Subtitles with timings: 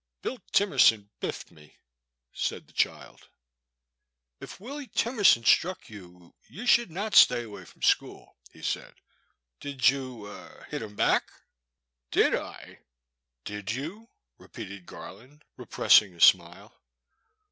[0.13, 1.77] '* Bill Timerson biffed me,"
[2.33, 3.29] said the child.
[4.39, 8.95] "If Willy Timerson struck you, you should not stay away from school, *' he said;
[9.59, 11.29] did you— er— ^hit him back?"
[12.11, 12.79] DidI?"
[13.45, 14.09] Did you?"
[14.39, 16.73] repeated Garland, repressing a smile.